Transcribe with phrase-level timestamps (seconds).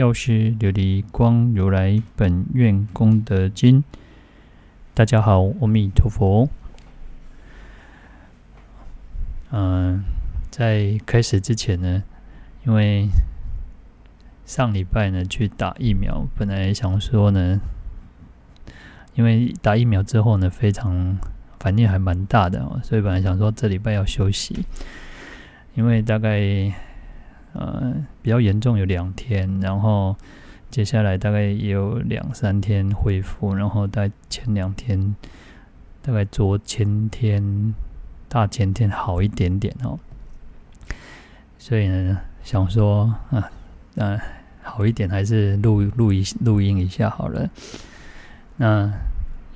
[0.00, 3.84] 药师琉璃光如来本愿功德经。
[4.94, 6.48] 大家好，阿弥陀佛。
[9.50, 10.02] 嗯、
[10.50, 12.02] 在开始之前呢，
[12.64, 13.10] 因为
[14.46, 17.60] 上礼拜呢去打疫苗，本来想说呢，
[19.12, 21.18] 因为打疫苗之后呢，非常。
[21.58, 24.64] 反应还蛮大的，所以本来想说这礼拜要休息，
[25.74, 26.72] 因为大概
[27.52, 30.16] 呃比较严重有两天，然后
[30.70, 35.14] 接下来大概也有两三天恢复，然后在前两天
[36.02, 37.74] 大概昨前天
[38.28, 39.98] 大前天好一点点哦，
[41.58, 43.50] 所以呢想说啊
[43.96, 44.20] 嗯、呃、
[44.62, 47.48] 好一点还是录录一录音一下好了，
[48.56, 48.92] 那。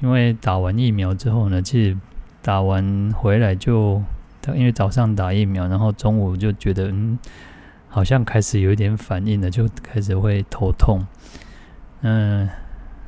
[0.03, 1.97] 因为打完疫苗之后呢，其实
[2.43, 4.03] 打完回来就，
[4.49, 7.19] 因为早上打疫苗，然后中午就觉得嗯，
[7.95, 11.07] 好像开始有一点反应了，就开始会头痛，
[12.01, 12.51] 嗯，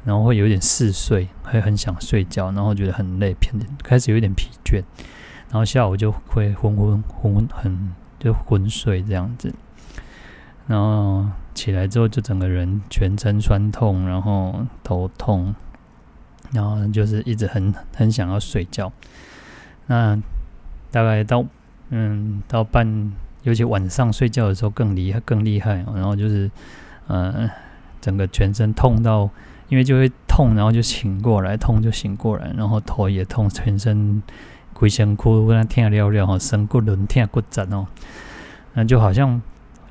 [0.05, 4.84] 然后会有点嗜睡，会很想睡觉，然后觉得很累，偏开始有点疲倦，
[5.51, 9.53] 然后下午就会昏昏昏昏很就昏睡这样子，
[10.69, 15.53] 然后起来之后就整个人全身酸痛，然后头痛。
[16.53, 18.93] 然后就是一直很很想要睡觉，
[19.89, 20.17] 那
[20.93, 21.45] 大概到
[21.91, 23.12] 嗯到半，
[23.47, 25.77] 尤其晚上睡觉的时候更厉害更厉害。
[25.95, 26.51] 然后就是
[27.07, 27.49] 呃
[28.01, 29.31] 整个全身痛到，
[29.69, 34.23] 因为就会痛，然后就醒过来，痛就醒过来，然后头也痛，全身
[34.73, 37.87] 鬼神哭，那天尿尿哈，身骨轮天骨折哦，
[38.75, 39.41] 那就好像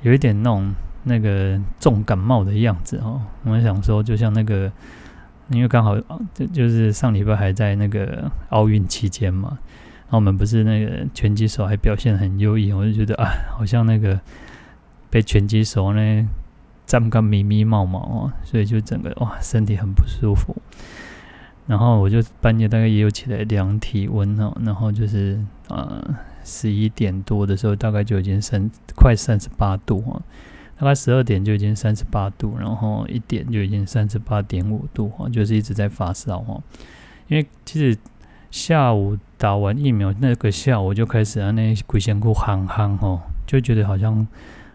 [0.02, 0.74] 有一点那种
[1.04, 3.22] 那个重感冒的样子哦。
[3.44, 4.70] 我想说，就像那个。
[5.48, 5.96] 因为刚好
[6.34, 9.56] 就就是上礼拜还在那个奥运期间嘛，
[10.08, 14.20] 然后我们不是那个拳击手还表现很优异，我就觉得啊，好像那个
[15.10, 16.28] 被拳击手呢
[16.86, 20.56] 站个咪咪冒冒哦，所以就整个哇身体很不舒服。
[21.66, 26.00] 然后我就半夜大概也有起来量体温哦，然后就是呃
[26.44, 30.22] 十一点多的时候，大概就已经三快三十八度哦。
[30.78, 36.62] 大概十二点就已经三十八度，然后一点就已经三十八点五度哈，就是一直在发烧哈。
[37.28, 37.98] 因为其实
[38.50, 44.26] 下午打完疫苗那个下午就开始啊，那鬼仙哭憨憨哈，就觉得好像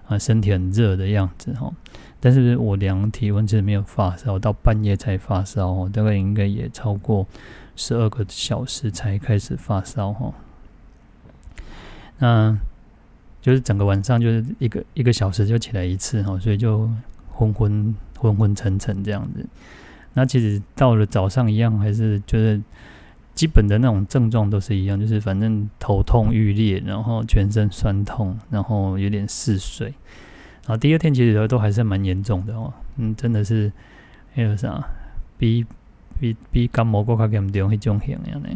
[0.08, 1.74] 啊身体很热的样子哦。
[2.20, 7.26] 但是我量体温其实没有发烧，到半夜才发烧哦，大概应该也超过
[7.76, 10.34] 十二个小时才开始发烧哈。
[12.20, 12.58] 那。
[13.42, 16.88] 就是整个晚上就是一个一个小时就起来一次哈，所以就
[17.32, 19.44] 昏昏昏昏沉沉这样子。
[20.14, 22.62] 那其实到了早上一样，还是就是
[23.42, 29.88] 基本的那种症状都是一样，就是反正头痛欲裂，然后全身酸痛，然后有点嗜睡。
[29.88, 33.72] 然后第二天其实都还是蛮严重的哦，嗯，真的是
[34.36, 34.80] 还有啥
[35.40, 35.66] 比
[36.20, 38.50] 比比感冒更加严重那种型样的。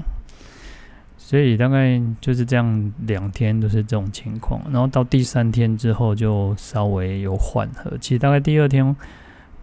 [1.17, 7.97] 所以大概就是这样，两天都是这种情况，然后到第三天之后就稍微有缓和。
[7.97, 8.95] 其实大概第二天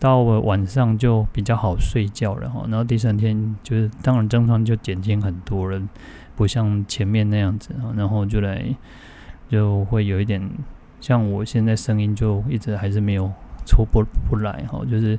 [0.02, 5.80] 到了晚上就比较好睡觉了哈，然后第三天就是当然症状就减轻很多了，
[6.34, 8.64] 不像前面那样子，然后就来
[9.48, 10.42] 就会有一点
[11.00, 13.30] 像我现在声音就一直还是没有
[13.64, 15.16] 出不不来哈，就是。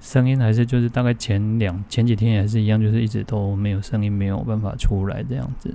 [0.00, 5.74] 声音还是就是大概前两前几天也是一样，就是一直都没有声音，没有办法出来这样子。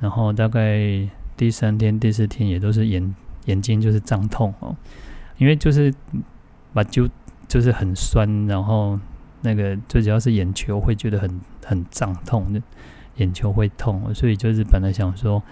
[0.00, 3.14] 然后大概第三天、第四天也都是眼
[3.44, 4.74] 眼睛就是胀痛哦，
[5.36, 5.92] 因为就是
[6.72, 7.06] 把就
[7.52, 8.98] 就是很酸，然后
[9.42, 12.62] 那个最主要是眼球会觉得很很胀痛，
[13.16, 15.42] 眼球会痛，所以就是本来想说，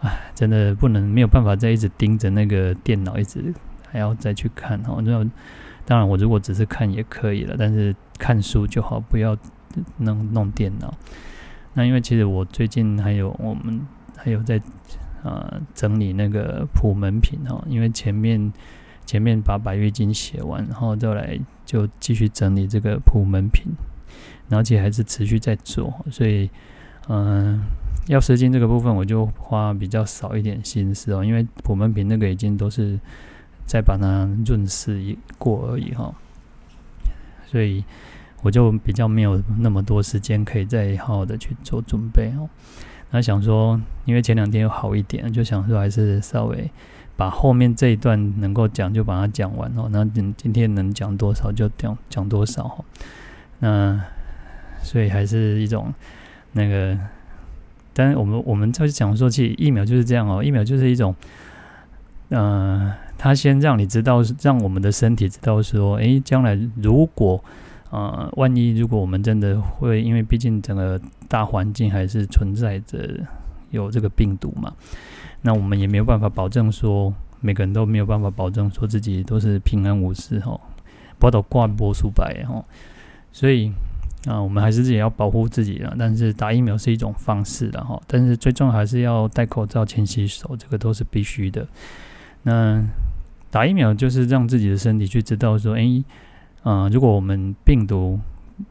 [0.00, 3.54] 哎，真的不能没有办法再一直盯着那个电脑，一直
[3.90, 5.26] 还要再去看哦，那。
[5.86, 9.34] 当然，我如果只是看也可以了，但是看书就好，不要
[9.96, 10.92] 弄弄电脑。
[11.72, 13.80] 那因为其实我最近还有我们
[14.14, 14.60] 还有在
[15.24, 18.52] 啊、整理那个普门品哈，因为前面
[19.08, 23.72] 前面把百月经写完，然后再来就继续整理这个普门品，
[24.50, 26.50] 然后其实还是持续在做，所以
[27.08, 27.58] 嗯，
[28.08, 33.00] 药师经这个部分我就花比较少一点心思哦，因为普门品那个已经都是。
[33.70, 36.10] 再把它润饰一过而已哈，
[37.44, 37.84] 所以
[38.40, 42.48] 我就比较没有那么多时间可以再好好的去做准备哦。
[43.10, 46.70] 那想说，因为前两天又好一点，就想说还是稍微
[47.18, 49.88] 把后面这一段能够讲就把它讲完哦。
[49.90, 52.84] 那今今天能讲多少就讲讲多少哦。
[53.58, 54.00] 那
[54.84, 55.92] 所以还是一种
[56.52, 56.96] 那个，
[57.92, 61.12] 但我们我们在讲说，其实疫苗就是这样哦，疫苗就是一种，
[62.28, 62.40] 嗯、
[62.80, 67.42] 呃，它先让你知道，让我们的身体知道说，诶，将来如果。
[67.90, 72.98] 呃，万一如果我们真的会，因为毕竟整个大环境还是存在着
[73.70, 74.70] 有这个病毒嘛，
[75.42, 80.60] 那我们也没有办法保证说每个人都没有办法保证说自己都是平安无事哈，
[81.18, 82.64] 不要挂波数白哈，
[83.32, 83.72] 所以
[84.26, 85.94] 啊、我们还是自己要保护自己了。
[85.98, 91.66] 但是打疫苗是一种方式了哈，但是最重要还是要戴口罩、勤洗手，这个都是必须的。
[92.42, 92.84] 那
[93.50, 96.04] 打疫苗就是让自己的身体去知道说，哎。
[96.64, 98.18] 啊、如果我们病毒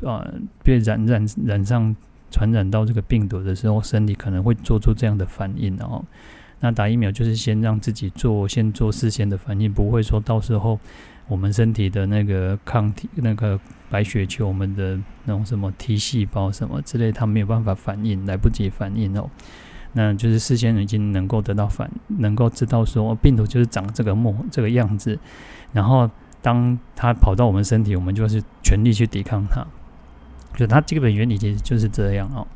[0.06, 0.24] 啊、
[0.62, 1.96] 被染染染上
[2.30, 6.04] 传染到这个病毒的时候，身体可能会做出这样的反应，然后
[6.59, 10.80] 那打疫苗就是先让自己做先做事先的反应，不会说到时候
[11.27, 13.59] 我们身体的那个抗体、那个
[13.89, 19.30] 白血球、我们的那种什么 T 细胞什么之类，它没有办法反应，来不及反应哦，
[19.94, 25.19] 那就是事先已经能够得到反，能够知道说病毒就是长这个模这个样子，
[25.74, 26.10] 然后。
[26.39, 29.65] 当它跑到我们身体，我们就是全力去抵抗它。
[30.56, 32.48] 就它基本原理其实就是这样哦。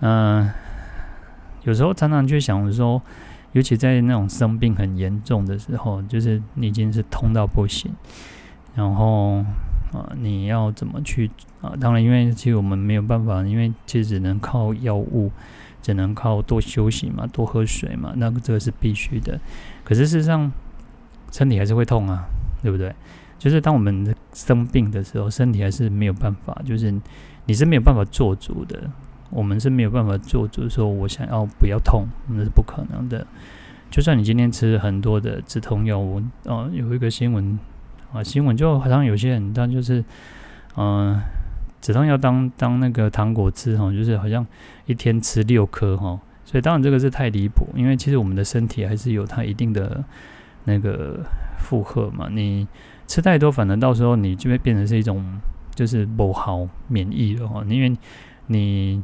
[0.00, 0.50] 嗯、
[1.64, 3.00] 有时候常常去想说，
[3.52, 7.90] 尤其在那种生病很严重的时候，就是你已经是痛到不行，
[8.74, 9.44] 然后
[9.92, 11.30] 啊、你要怎么去
[11.60, 11.74] 啊？
[11.80, 15.30] 当然，因为其实我们没有办法，因为其实只能靠药物，
[15.82, 19.40] 只能靠多休息嘛，多喝水嘛，那这个是必须的。
[19.84, 20.50] 可是事实上，
[21.30, 22.24] 身体还是会痛啊。
[22.62, 22.94] 对不对？
[23.40, 26.94] 就是当我们生病的时候，身体还是没有办法，就是
[27.44, 28.88] 你是没有办法做主的。
[29.32, 33.26] 我们是没有办法做就是，说我想要不要痛，那是不可能的。
[33.90, 37.58] 就算你今天吃很多的止痛药物，哦，有一个新闻
[38.12, 40.04] 啊，新闻就好像有些人他就是，
[40.76, 41.20] 嗯、
[41.80, 44.46] 止痛药当当那个糖果吃哈，就是好像
[44.86, 50.04] 一天吃六颗哈，所以当然这个是太离谱，因为其实我们的身体还是有它一定的
[50.64, 51.20] 那个。
[51.62, 52.66] 负荷嘛，你
[53.06, 55.24] 吃太多，反而到时候你就会变成是一种
[55.76, 57.96] 就是不好免疫的哈，因为
[58.48, 59.00] 你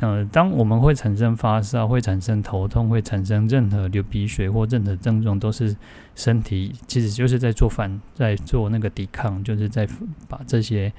[0.00, 5.76] 呃，当我们会产生发烧、会产生头痛、会产生任何流鼻血或任何症状，都是
[6.14, 9.88] 身体其实就是在做反，在做那个抵抗，就是在
[10.28, 10.92] 把这些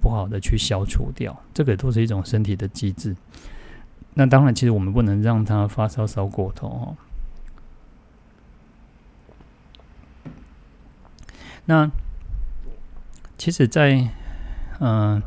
[0.00, 1.36] 不好的去消除掉。
[1.52, 3.16] 这个都是一种身体的机制。
[4.14, 6.96] 那当然，其实我们不能让它发烧烧过头哦。
[11.64, 11.90] 那
[13.36, 14.08] 其实，在
[14.78, 15.20] 嗯，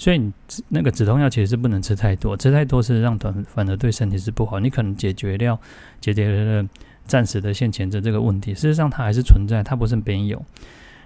[0.00, 0.32] 所以你
[0.68, 4.58] 那个止痛药其实是不能吃太多，吃太多是让短反而对身体是不好。
[4.58, 5.60] 你可能解决掉
[6.00, 6.66] 解决了
[7.04, 10.42] 暂时的现前的这个问题，事实上它还是存在，它不是没有。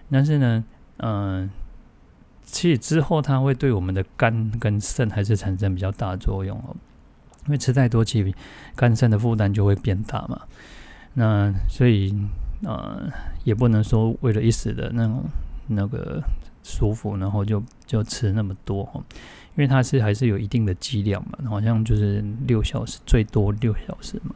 [0.09, 0.65] 但是呢，
[0.99, 1.51] 嗯，
[2.45, 6.77] 其实之后它会对我们的肝跟肾还是产生比较大的作用哦，
[7.47, 8.33] 因为吃太多，其实
[8.77, 10.41] 肝肾的负担就会变大嘛。
[11.15, 12.15] 那所以。
[12.63, 13.11] 呃，
[13.43, 15.23] 也不能说为了一时的那种
[15.67, 16.23] 那个
[16.65, 19.01] 舒服，然后就就吃那么多哈，
[19.55, 24.35] 因为它是还是有一定的剂量嘛，好像就是六小时，最多六小时嘛，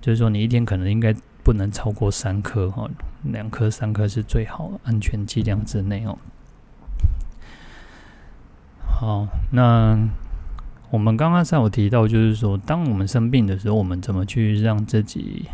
[0.00, 1.12] 就是说你一天可能应该
[1.42, 2.88] 不能超过三颗哈，
[3.24, 6.16] 两颗三颗是最好安全剂量之内哦。
[8.86, 9.98] 好，那
[10.90, 15.46] 我们刚刚才有提到，就是说当我们生病的时候，我们怎么去让自己。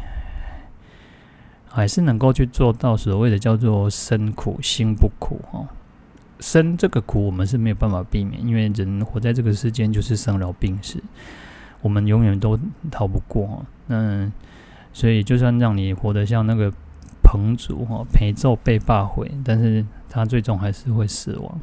[1.73, 5.65] 还是能够去做到所谓的叫做身苦心不苦哈，
[6.41, 11.03] 生这个苦我们是没有办法避免，因为人活在这个世间就是生老病死，
[11.83, 12.59] 我们永远都
[12.91, 13.65] 逃不过。
[13.87, 14.31] 那
[14.93, 16.73] 所以就算让你活得像那个
[17.23, 21.61] 彭祖哈，陪奏被罢毁，但是他最终还是会死亡。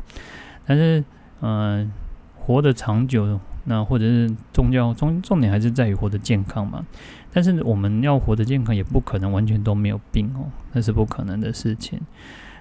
[0.65, 1.03] 但是
[1.41, 1.91] 嗯、
[2.36, 6.86] 活得长久，那或者是宗教重重点还是在于活得健康嘛。
[7.31, 12.00] 但是我们要活得健康，也不可能完全都没有病哦，那是不可能的事情。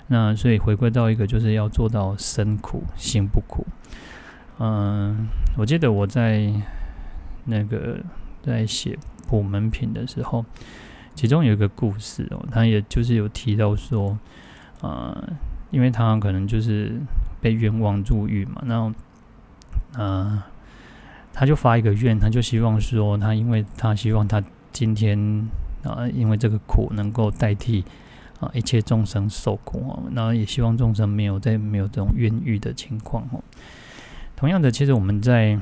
[0.09, 3.67] 那所以回归到一个，就是要做到身苦心不苦。
[4.59, 6.53] 嗯，我记得我在
[7.45, 7.99] 那个
[8.43, 8.99] 在写
[9.29, 10.45] 普门品的时候，
[11.15, 14.19] 其中有一个故事哦，他也就是有提到说，
[14.81, 15.17] 啊，
[15.71, 17.01] 因为他可能就是
[17.41, 18.93] 被冤枉入狱嘛，然后，
[19.99, 20.43] 嗯，
[21.33, 24.43] 他就发一个愿，他就希望说，他因为他希望他。
[24.73, 25.19] 今天
[25.85, 27.83] 啊，因为这个苦能够代替
[28.41, 33.43] 啊，一切众生受苦哦，那也希望众生没有再没有这种冤狱的情况哦。
[34.37, 35.59] 同样的，其实我们在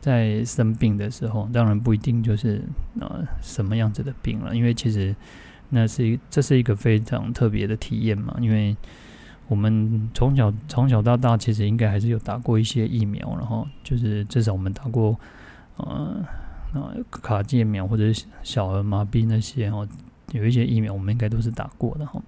[0.00, 2.62] 在生病的时候，当然不一定就是
[2.98, 5.14] 啊什么样子的病了，因为其实
[5.68, 8.34] 那是一这是一个非常特别的体验嘛。
[8.40, 8.74] 因为
[9.48, 15.14] 我们从小从小到大，其实应该还是有打过一些疫苗，然后就是至少我们打过
[15.76, 16.24] 呃
[16.72, 18.04] 啊卡介苗或者
[18.42, 19.86] 小儿麻痹那些哦。
[20.32, 22.20] 有一些疫苗我们应该都是打过的哈，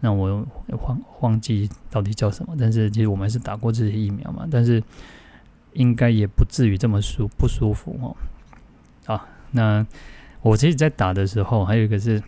[0.00, 4.82] 那我忘忘记到底叫什么，但是其实我们是打过这些疫苗嘛，但是
[5.74, 8.16] 应该也不至于这么舒不舒服哦。
[9.06, 9.86] 好，那
[10.40, 12.22] 我其实，在打的时候，还有一个是，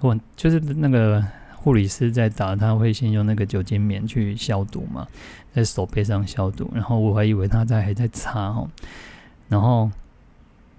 [0.00, 1.24] 我就是那个
[1.56, 5.06] 护理师在打，他会先用那个酒精棉去消毒嘛，
[5.52, 8.68] 在手背上消毒，然后我还以为他在还在擦哦，
[9.48, 9.90] 然后。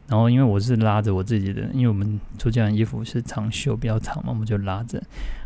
[0.10, 5.00] 然后，因为我是拉着我自己的，因为我们出家人衣服是长袖比较长嘛，我们就拉着。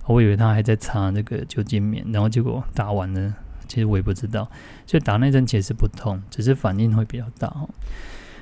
[0.08, 3.34] 我以为他还在擦那个酒精棉，然后结果打完了，
[3.68, 4.50] 其实我也不知道。
[4.88, 7.54] 所以打那针其实不痛，只是反应会比较大。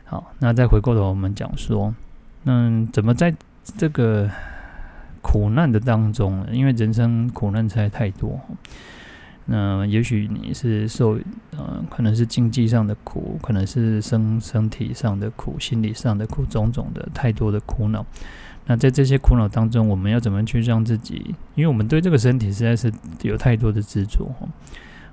[0.06, 1.94] 好，那再回过头我们讲说，
[2.44, 3.34] 嗯，怎么在
[3.78, 4.30] 这个
[5.24, 8.40] 苦难的当中，因为人生苦难实在太多。
[9.46, 11.20] 那也许你是受，
[11.58, 18.06] 呃，可能是经济上的苦，可能是身身体上的苦，心理上的苦，种种的太多的苦恼。
[18.68, 21.36] 那在这些苦恼当中，我们要怎么去让自己？
[21.56, 22.94] 因为我们对这个身体实在是
[23.24, 24.32] 有太多的执着，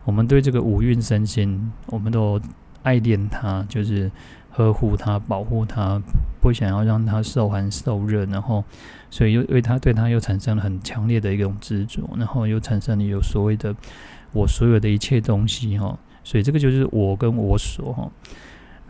[0.04, 2.38] 我们对这个五蕴身心，我们都
[2.82, 4.10] 爱恋它，就是
[4.50, 6.00] 呵护它、保护它，
[6.40, 8.62] 不想要让它受寒受热，然后，
[9.10, 13.74] 所以又为它对它又产生了很强烈的一种执着，然后又产生了有所谓的。
[14.32, 18.10] 我所有的一切东西哈，所以这个就是我跟我所哈。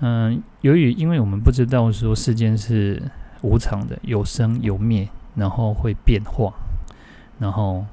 [0.00, 3.02] 嗯，由于因为我们不知道说世间是
[3.42, 6.52] 无常的，有生有灭，然后会变化，
[7.38, 7.84] 然后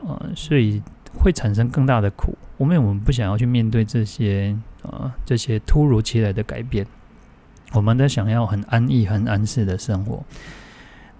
[0.00, 0.82] 呃，所以
[1.18, 2.36] 会产生更大的苦。
[2.56, 6.86] 我们我们不想要去面对这些呃这些突如其来的改变，
[7.72, 10.24] 我们都想要很安逸、很安适的生活。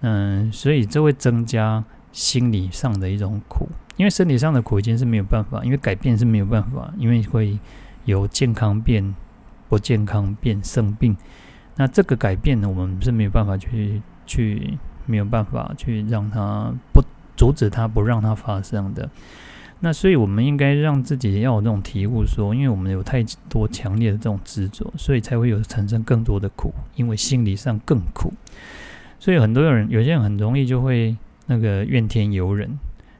[0.01, 3.69] 嗯，所以这会增加心理上的一种苦。
[3.99, 7.59] 因为身体上的苦已经是没有办法，因为改变是没有办法，因为会
[8.05, 9.13] 由健康变
[9.67, 11.17] 不健康变生病，
[11.75, 17.03] 那这个改变呢，我们是没有办法去去没有办法去让它不
[17.35, 19.09] 阻止它不让它发生的。
[19.81, 28.31] 那所以我们应该让自己要有这种体悟，说，因为我们有太多强烈的这种执着，所以才会有产生更多的苦，因为心理上更苦。
[29.19, 32.79] 所以很多人有些人很容易就会那个怨天尤人。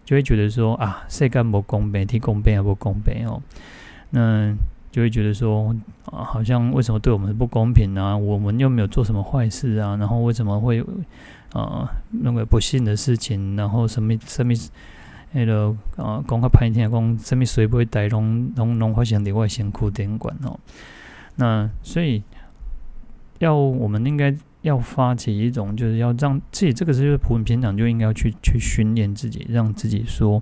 [0.10, 3.40] 就会觉得说啊，世间不公平，天公平也不公平哦。
[4.10, 4.52] 那
[4.92, 5.72] 就会觉得说
[6.06, 8.18] 啊，好像为什么对我们不公平呢？
[8.18, 10.84] 我们又没有做什么坏事啊，然后为什么会
[11.54, 13.56] 啊那个不幸的事情？
[13.56, 14.52] 然后什么什么
[15.34, 20.60] 那个啊，讲个歹听讲什么水不会带拢拢拢发生在我身躯顶管哦。
[21.36, 22.24] 那所以
[23.38, 24.36] 要我们应该。
[24.62, 30.42] 要发起一种，就是要让自己这个是就是普平常就应该要去去训练自己，让自己说，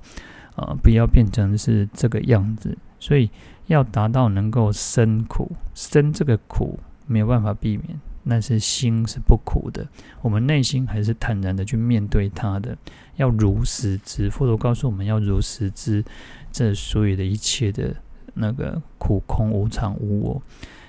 [0.56, 2.78] 呃，不要变成是这个样子。
[3.00, 3.30] 所以
[3.68, 9.88] 要达到能够生苦，生这个苦没有办法避免，但是心是不苦的，
[10.22, 12.76] 我们内心还是坦然的去面对它的。
[13.18, 16.04] 要如实知，佛陀告诉我们要如实知，
[16.52, 17.96] 这所有的一切的
[18.34, 20.42] 那个苦空无常无我。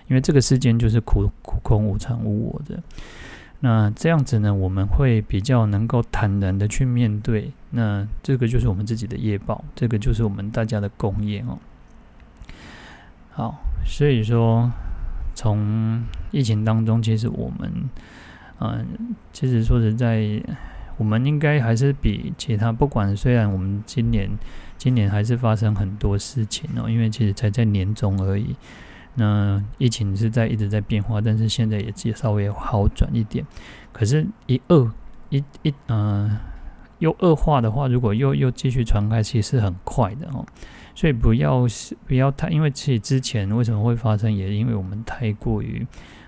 [0.08, 2.82] 因为这个世间就是苦苦空无常无我的，
[3.60, 7.52] 那这样子呢，我们会比较能够坦然的去面对。
[7.70, 11.58] 那这个就是我们自己的业报，这个就是我们大家的共业哦。
[13.30, 14.70] 好，所以说
[15.34, 17.90] 从疫情当中，其实我们，
[18.60, 20.42] 嗯，其实说实在，
[20.96, 24.30] 我们应该还是比其他，不管虽然我们今年
[24.78, 28.56] 今年还是发生很多事情哦，因为其实才在年中而已。
[29.18, 33.44] 那疫情是在一直在变化，但是现在也稍微好转一点。
[33.92, 34.92] 可是，一恶
[35.28, 36.38] 一一嗯、
[37.00, 40.46] 又恶化的话，如果又又继续传开，其实是很快的哦。
[40.94, 41.66] 所以不要
[42.06, 45.84] 不要太，因为其实之前为什么会发生，也因为我们太过于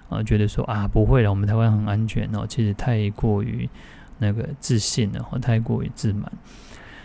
[0.09, 2.45] 啊、觉得说啊不会了，我们台湾很安全哦。
[2.45, 3.71] 其实太过于
[4.19, 6.31] 那个自信了，或太过于自满。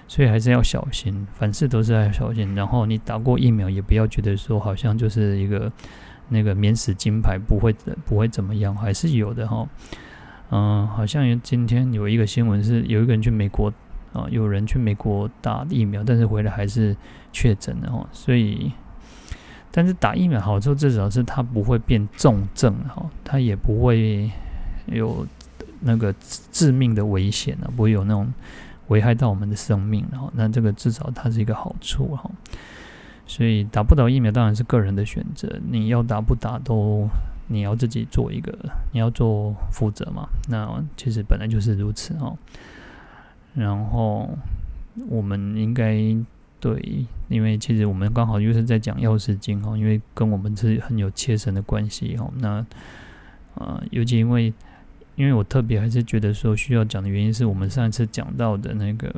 [0.08, 2.54] 所以还是要小心，凡事都是要小心。
[2.54, 5.72] 然后你打过疫苗，也不要觉得说好像就是一个
[6.30, 9.68] 那个免死金牌，不会不会怎么样，还是有的哈。
[10.52, 13.74] 嗯，好像今天有一个新闻是有一个人去美国
[14.14, 16.96] 啊，有人去美国打疫苗，但是回来还是
[17.34, 18.08] 确诊的哈。
[18.12, 18.72] 所以，
[19.72, 24.30] 但是打疫苗好处至少是它不会变重症哈，它也不会
[24.86, 25.26] 有
[25.80, 26.14] 那个
[26.52, 28.32] 致命的危险啊，不会有那种。
[28.88, 32.30] 危害到我们的生命，然后那这个至少它是一个好处哈。
[33.27, 37.08] 所以打不打疫苗当然是个人的选择，你要打不打都
[37.48, 38.56] 你要自己做一个，
[38.92, 40.27] 你要做负责嘛。
[40.48, 42.32] 那其实本来就是如此哈。
[43.56, 44.30] 然后
[45.08, 45.96] 我们应该
[46.60, 52.30] 对，因为其实我们刚好又是在讲药师经哈，因为跟我们是很有切身的关系哈。
[52.38, 52.50] 那
[53.56, 54.54] 啊、呃，尤其因为
[55.15, 59.13] 因为我特别还是觉得说需要讲的原因是我们上一次讲到的那个。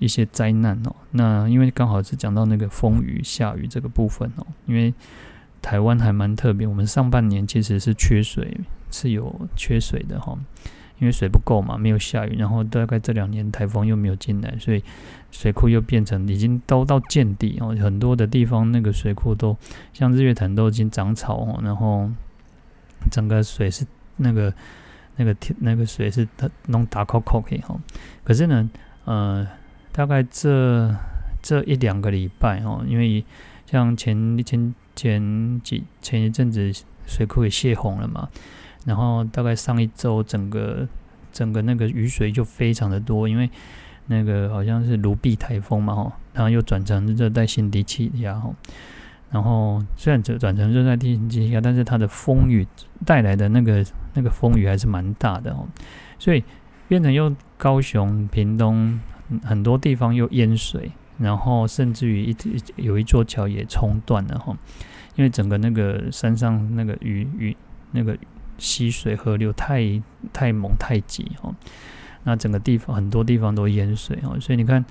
[0.00, 4.92] 一些灾难哦，那因为刚好是讲到那个风雨下雨这个部分哦，因为
[5.62, 8.58] 台湾还蛮特别，我们上半年其实是缺水，
[8.90, 10.36] 是有缺水的哈，
[10.98, 14.82] 因为水不够嘛，没有下雨，然后大概这两年台风又没有进来，所以
[15.30, 19.56] 水库又变成已经都到见底哦，很多的地方那个水库都
[19.94, 22.10] 像日月潭都已经长草哦，然后
[23.10, 24.52] 整个水是那个
[25.16, 27.78] 那个天那个水是它弄打扣扣可以哈，
[28.22, 28.70] 可是呢，
[29.04, 29.46] 呃。
[29.96, 30.92] 大概这
[31.40, 33.24] 这一两个礼拜哦，因为
[33.64, 36.72] 像前前前几前一阵子
[37.06, 38.28] 水库也泄洪了嘛，
[38.84, 40.88] 然后大概上一周整个
[41.32, 43.48] 整个那个雨水就非常的多，因为
[44.08, 48.52] 那个好像是卢碧台风嘛吼，然后又转成热带性低气压吼，
[49.34, 52.64] 然后虽然转转成热带低气压，但是它的风雨
[53.04, 55.66] 带来的那个那个风雨还是蛮大的哦，
[56.18, 56.44] 所以
[56.86, 59.00] 变成又高雄屏东。
[59.42, 62.36] 很多地方又淹水，然后甚至于一
[62.76, 64.54] 有一座桥也冲断了哈，
[65.16, 67.56] 因为整个那个山上那个雨雨
[67.92, 68.16] 那个
[68.58, 69.80] 溪水河流太
[70.30, 71.50] 太猛太急哈，
[72.24, 74.84] 那整个地方很多地方都淹水哦，所以你看，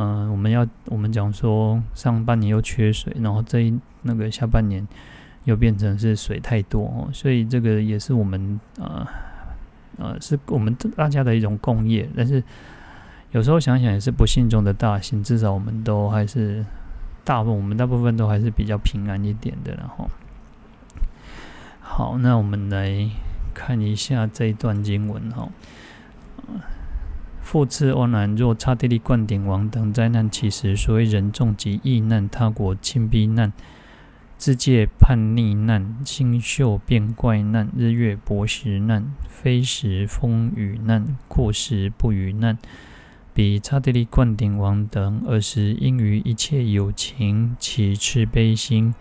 [0.00, 4.86] 嗯、我们要我们讲说上半年又缺水，然后这一那个下半年
[5.44, 9.06] 又变成是水太多哦，所以这个也是我们呃
[9.98, 12.42] 呃是我们大家的一种共业，但是。
[13.32, 16.66] 有时候想想也是不幸中的大幸，至少我们都还是
[17.22, 19.72] 大部分，我们大部分都还是比较平安一点的。
[19.76, 20.10] 然后，
[21.80, 23.08] 好，那我们来
[23.54, 25.48] 看一下这一段经文哈。
[27.50, 33.52] 复次欧南，若刹帝利灌顶王等灾难起时，所谓人众及异难、他国侵逼难、
[34.38, 42.56] 自界叛逆难、星宿变怪难、日月薄食难、非时风雨难、过时不雨难。
[43.34, 48.94] 彼刹帝利灌顶王等，尔时应于一切有情起慈悲心，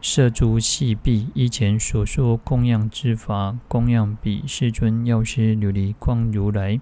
[0.00, 6.80] 设诸细臂，依前所说供养之法，供养彼世尊药师琉璃光如来。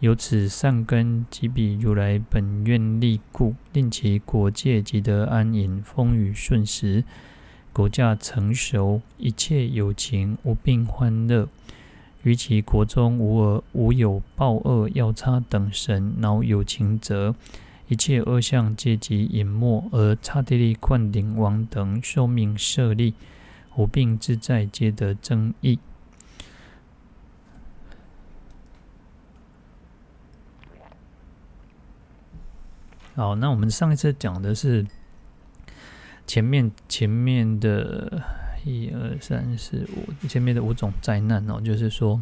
[0.00, 7.02] 由此善根及彼如来本愿力故，令其国界即得安隐，风雨顺时，
[7.72, 11.48] 国家成熟，一切有情无病欢乐。
[12.24, 17.34] 于其国中无恶无有暴恶药叉等神恼有情者，
[17.88, 23.14] 一切恶相皆即隐没，而刹帝利灌顶王等寿命设立，
[23.76, 25.78] 无病自在，皆得增益。
[33.16, 34.86] 好，那我们上一次讲的是
[36.26, 38.22] 前面前面的。
[38.64, 42.20] 一二三四五，前面的五种灾难哦，就是说，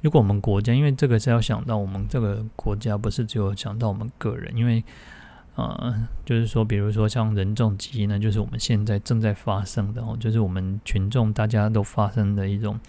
[0.00, 4.82] 如果我们国家，因为这个是要想到我们这个国家，不是只有想到我们个人，因为，
[5.56, 12.80] 呃，就是说，比如说像人众疾呢，就是我们现在正在发生的哦，就是我们群众大家都发生的一种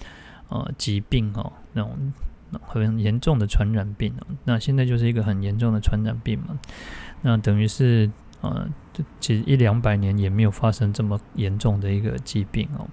[0.47, 2.13] 呃疾病哦，那种
[2.61, 6.59] 很严重的传染病哦，那现在就是一个很严重的传染病嘛，
[7.21, 8.09] 那等于是。
[8.39, 8.69] 呃，
[9.19, 12.87] 其实一两百年也没有发生这么严重的一个疾病哦。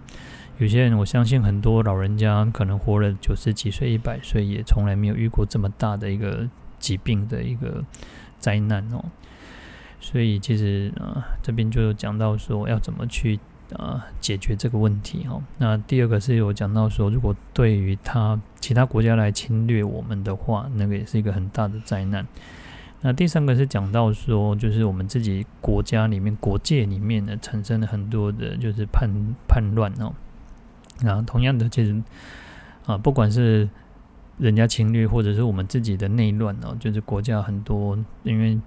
[0.57, 7.85] 有些人，我相信很多老人家可能活了九十几岁、一百岁，也从来没有遇过这么大的一个疾病的一个
[8.39, 9.05] 灾难哦。
[10.01, 13.39] 所以，其实呃，这边就讲到说要怎么去
[13.75, 15.43] 呃解决这个问题哦。
[15.59, 22.27] 那第二个是有讲到说，如果对于他其他国家来侵略我们的话，那个也是一个很大的灾难。
[23.03, 29.11] 那第三个是讲到说，就是我们自己国家里面、国界里面呢，产生了很多的，就是叛
[29.47, 30.11] 叛乱哦。
[31.03, 32.03] 然后同样的，其实
[32.87, 33.69] 啊，不管是
[34.39, 38.59] 人家侵略，或者是我们自己的内乱哦，就是国家很多，因为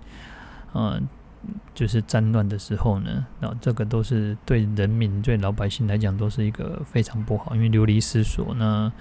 [0.72, 1.02] 啊，
[1.74, 8.92] 就是战乱的时候呢，那这个都是对人民、对老百姓来讲，都是一个非常不好，因为流离失所呢。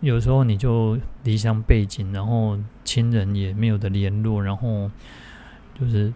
[0.00, 4.90] 有时候你就离乡背井，然后亲人也没有的联络，然后
[5.78, 6.10] 就是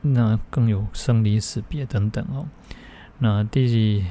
[0.00, 2.46] 那更有生离死别等等哦。
[3.18, 4.04] 那第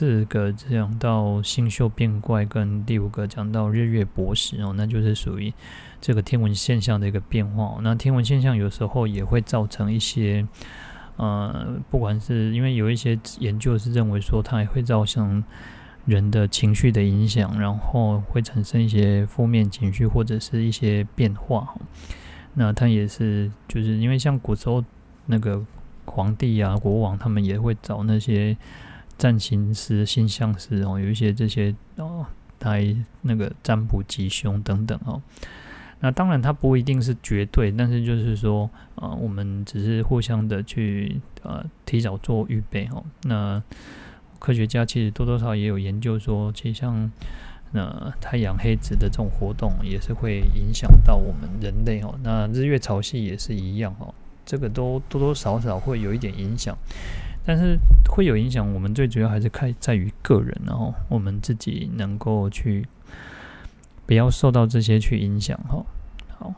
[0.00, 5.52] 四个讲到星宿变怪，跟第五个讲到日月薄食哦，那就是属于
[6.00, 7.78] 这个天文现象的一个变化。
[7.82, 10.46] 那天文现象有时候也会造成一些，
[11.16, 15.44] 呃，不管是因为有一些研究是认为说它也会造成
[16.06, 21.74] 人的情绪的影响，然后会产生一些负面情绪或者是一些变化。
[22.54, 24.82] 那它也是就是因为像古时候
[25.26, 25.62] 那个。
[26.06, 28.56] 皇帝啊，国王他们也会找那些
[29.20, 32.24] 占星师、星象师哦，有一些这些哦
[32.60, 35.20] 来那个占卜吉凶等等哦。
[36.00, 43.04] 那当然，它不一定是绝对，但是就是说，啊、我们只是互相的去呃提早做预备哦。
[43.24, 43.62] 那
[44.38, 47.12] 科学家其实多多少也有研究说，其实像
[47.74, 52.18] 呃太阳黑子的这种活动，也是会影响到我们人类哦。
[52.22, 54.14] 那日月潮汐也是一样哦。
[54.46, 56.74] 这个都多多少少会有一点影响，
[57.44, 62.86] 但是会有影响，我们最主要还是看在于个人，然后我们自己能够去
[64.06, 65.84] 不要受到这些去影响哈。
[66.38, 66.54] 好，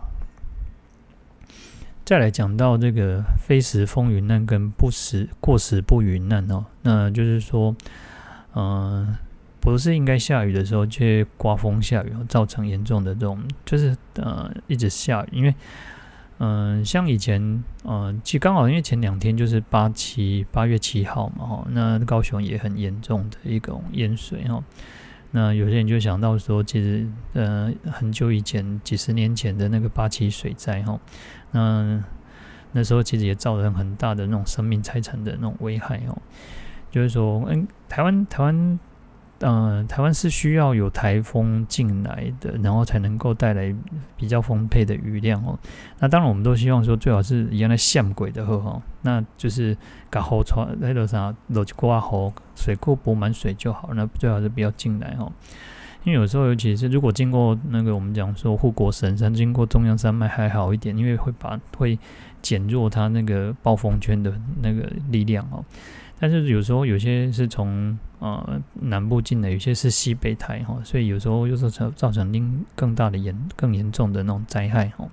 [2.05, 7.75] 再来讲到这个非时风云难跟不时过时不云难哦，那就是说，
[8.55, 9.17] 嗯，
[9.61, 15.55] 不是应该下雨的时候去刮风下雨，造成严重的这种，就是呃一直下雨，因为。
[16.39, 24.63] 嗯，像以前，嗯，其实刚好因为前两天就是八七八月七号嘛，哈，那高雄也很严重的一种淹水哈。
[25.31, 30.99] 那有些人就想到说，其实，呃，很久以前，几十年前的那个八七水灾哈，
[31.53, 32.03] 那
[32.73, 36.19] 那时候其实也造成很大的那种生命财产的那种危害哦。
[36.91, 38.79] 就是说，嗯，台湾台湾。
[39.45, 43.75] 嗯、台湾是需要有台风进来的，然后才能够带来
[44.17, 45.59] 比较丰沛的雨量哦。
[45.99, 49.77] 那当然，我们都希望说最好是原来像鬼的河哈，那就是
[50.11, 53.91] 把河川那个啥落去挂河，水库补满水就好。
[53.95, 55.33] 那最好是不要进来哦，
[56.05, 61.99] 因为有时候尤其是如果经过那个我们讲说护国神山，经过中央山脉还好一点，因为会把会
[62.41, 65.65] 减弱它那个暴风圈的那个力量哦。
[66.23, 75.09] 但是有时候有些是从呃南部进的，有些是西北台哈，所以有时候又是造造成另更大的严更严重的那种灾害哈。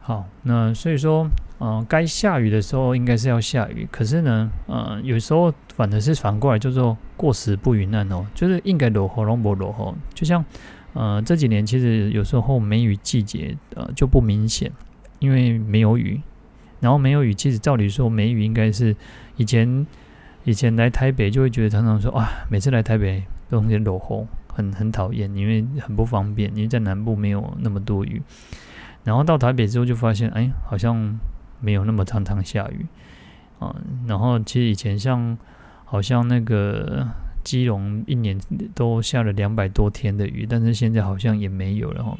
[0.00, 10.44] 好，那所以说，呃，该下雨的时候应该是要下雨，可是呢，呃，有时候反而是反过来叫做过时不云难哦，就是应该落雨拢无落后，就像
[10.92, 14.70] 呃这几年其实有时候梅雨季节呃就不明显，
[15.18, 16.20] 因为没有雨。
[16.80, 18.94] 然后没有雨，其实照理说梅雨应该是
[19.38, 19.86] 以前
[20.44, 28.20] 以前来台北就会觉得常常说啊，每次来台北都有点落雨，很很讨厌，因为很不方便，因为在南部没有那么多雨。
[29.04, 31.18] 然后到台北之后就发现，哎，好像
[31.60, 32.84] 没有那么常常下雨
[33.58, 33.74] 啊。
[34.06, 35.38] 然后其实以前像
[35.84, 37.06] 好像那个
[37.44, 38.38] 基隆一年
[38.74, 42.18] 都下了两百多天的雨，但是现在好像也没有了哈。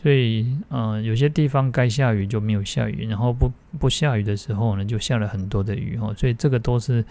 [0.00, 6.14] 所以，嗯、有些地方该下雨就没有下雨，然后不不下雨的时候呢，就下了很多的雨哦。
[6.16, 7.04] 所以这个都是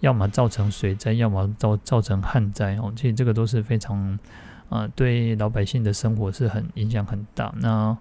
[0.00, 2.92] 要么造成水灾，要么造造成旱灾哦。
[2.94, 3.96] 其实这个都是非常
[4.68, 7.50] 啊、呃，对老百姓的生活是很影响很大。
[7.60, 7.96] 那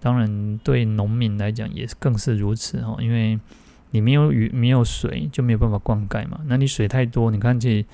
[0.00, 3.38] 当然对农民来讲也更是如此哈，因为
[3.90, 6.40] 你没有雨没有水就没有办法灌溉嘛。
[6.46, 7.84] 那你水太多，你看这。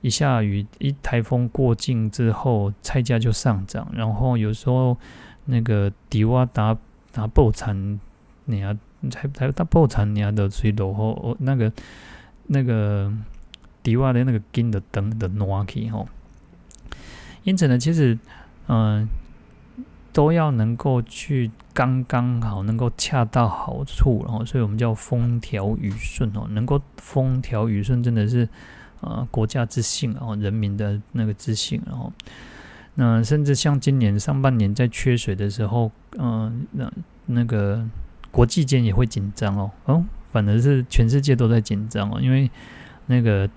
[0.00, 3.88] 一下雨，一台风过境之后，菜价就上涨。
[3.92, 4.96] 然后有时候
[5.46, 6.76] 那个低洼打
[7.10, 7.98] 打爆产，
[8.44, 8.76] 你啊，
[9.10, 11.72] 才才打爆产，你啊的水落后，那个
[12.46, 13.12] 那个
[13.82, 16.08] 迪瓦的那个根的灯的暖起吼。
[17.42, 18.16] 因此呢，其实
[18.68, 19.08] 嗯、
[20.12, 28.48] 都要能够去刚刚好，能够恰到好处，然后，所以我们叫风调雨顺哦，能够风调雨顺，真的是。
[29.00, 32.12] 啊，国家之幸，然后人民的那个之幸，然后
[32.94, 36.92] 那甚至像今年上半年在缺水的时候，嗯，那
[37.26, 37.86] 那个
[38.30, 42.50] 国际间也会紧张哦，哦，反而是全世界都在紧张哦，因为
[43.06, 43.48] 那个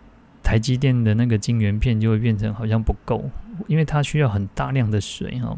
[0.43, 3.29] 台积电的那个晶圆片就会变成好像不够，
[3.67, 5.57] 因为它需要很大量的水哈，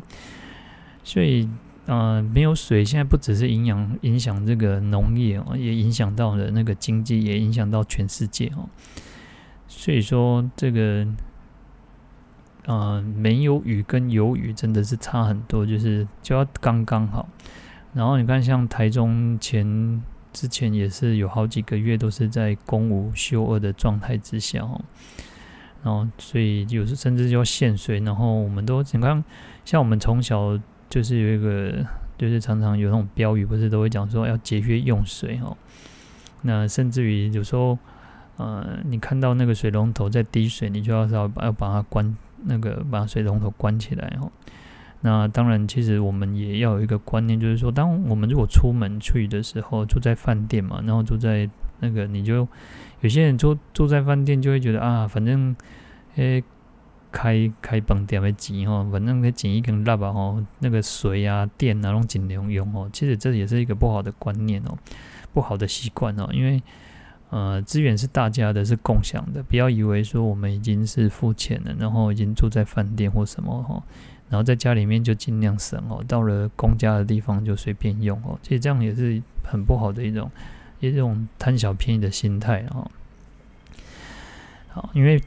[1.04, 1.50] 所以
[1.86, 8.70] 呃，没有水，现在不只是影响影响这个农业哦，也影响到了那个经济，也影响到全世界哦。
[9.68, 11.08] 所以说，这个，
[12.66, 17.28] 呃，没有雨跟有雨真的是差很多，就是就要刚刚好。
[17.94, 24.80] 然后你看，像台中前之前也是有好几个月都是在攻五休二的状态之下哦。
[25.84, 28.00] 然后，所以有时甚至就要限水。
[28.02, 29.24] 然后我们都你看，
[29.66, 31.84] 像我们从小就是有一个，
[32.18, 35.58] 就是常常有那种标语，不是都会讲说要节约用水哦。
[36.44, 37.80] 那甚至于有时候。
[38.44, 44.32] 呃，你看到那个水龙头在滴水，你就要要要把它关，那个把水龙头关起来哦。
[45.02, 52.48] 那当然，其实我们也要有一个观念，就是说，当我们如果出门去的时候，住在饭店嘛，然后住在那个，你就
[53.02, 55.56] 有些人住住在饭店，就会觉得啊，反正
[56.16, 56.44] 诶。
[57.16, 62.90] 开开饭店的钱吼，反正那钱一根蜡吧吼，那个水啊、电啊，拢尽量用哦。
[62.92, 64.76] 其实这也是一个不好的观念哦，
[65.32, 66.28] 不好的习惯哦。
[66.34, 66.60] 因为
[67.34, 69.42] 呃，资源是大家的，是共享的。
[69.42, 73.82] 不要以为说我们已经是付钱了，然后已经住在饭店或什么哈，
[74.30, 78.38] 然后在家里面就尽量省哦，到了公家的地方就随便用哦。
[78.44, 80.30] 其实这样也是很不好的一种
[80.80, 82.92] 一种贪小便宜的心态哦。
[84.68, 85.20] 好，因为。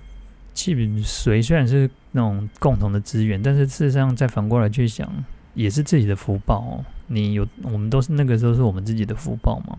[0.56, 5.06] 气水虽然是那种共同的资源，但是事实上再反过来去想，
[5.52, 6.84] 也是自己的福报哦。
[7.08, 9.78] 你有，我们都是那个时候是我们自己的福报嘛。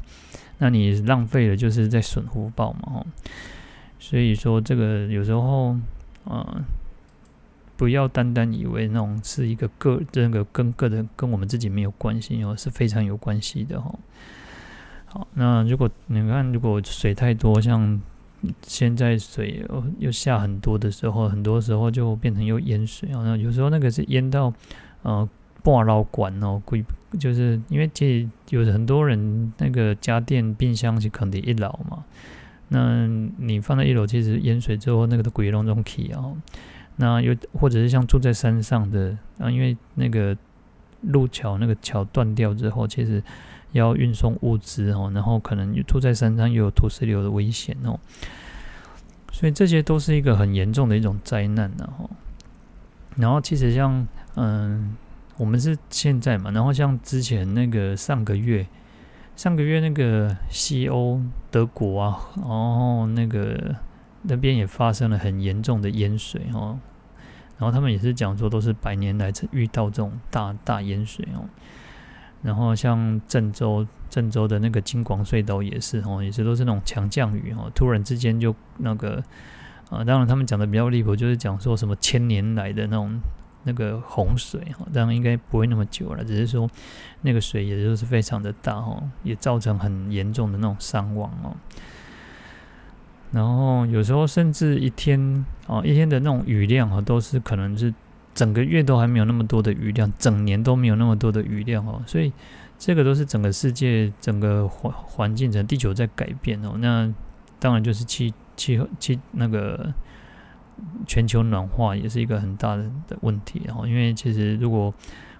[0.58, 2.80] 那你浪费了，就是在损福报嘛。
[2.96, 3.06] 哦，
[4.00, 5.76] 所以说这个有时候，
[6.24, 6.62] 呃，
[7.76, 14.00] 不要单单以为那种是一个个这个跟个人跟我们自己没有关系哦，是非常有关系的哦。
[15.06, 18.00] 好，那如果你看，如果水太多，像。
[18.62, 19.66] 现在水
[19.98, 23.24] 又下很多的时候，很多时候就变成又淹水哦。
[23.26, 24.54] 那有时候那个是淹到
[25.02, 25.28] 呃
[25.64, 26.86] 半楼管哦，贵
[27.20, 32.04] 就是因为这有很多人那个家电冰箱是肯定一楼嘛。
[32.70, 36.34] 那你放在一楼，其实淹水之后那个都鬼龙中起啊。
[36.98, 40.36] 那又或者是像住在山上的啊，因为那个
[41.02, 43.24] 路桥那个桥断掉之后，其实。
[43.74, 48.00] 要运送物资哦，然后可能住在山上又有土石流的危险哦，
[49.30, 52.10] 所以这些都是一个很严重的一种灾难呢哈。
[53.18, 54.96] 然后其实像嗯，
[55.38, 58.66] 我们是现在嘛，然后像之前那个上个月，
[59.36, 61.22] 上个月那个西欧
[61.52, 63.76] 德国啊，然后那个
[64.24, 66.80] 那边也发生了很严重的淹水哦，
[67.58, 71.48] 然后他们也是讲说都是百年来遇到这种大大淹水哦。
[72.44, 79.24] 然后像郑州，郑州的那个京广隧道也是哦，也是都是那种强降雨哦，突然之间就那个
[79.90, 83.20] 啊，当然他们讲的比较离谱，就是讲说什么千年来的那种
[83.68, 86.68] 那个洪水哈，当然应该不会那么久了，只是说
[87.22, 91.56] 那个水也就是非常的大哦，也造成很严重的那种伤亡哦。
[93.32, 97.94] 然后有时候甚至一天哦，一天的那种雨量啊，都是可能是。
[98.38, 102.32] 整个月都还没有那么多的雨量，整年都没有那么多的雨量哦，所以
[102.78, 106.76] 这个都是整个世界、整个环环境、整个地球在改变哦。
[106.78, 107.12] 那
[107.58, 109.92] 当然就是气气候气那个
[111.06, 113.88] 全球暖化也是一个很大的的问题哦。
[113.88, 114.94] 因为其实如果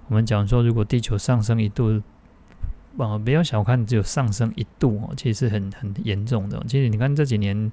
[0.08, 2.02] 我们讲说，如果地球上升一度，
[2.98, 6.64] 啊，不要小看只有上升一度哦，其实是很很严重的。
[6.68, 7.72] 其实你看这几年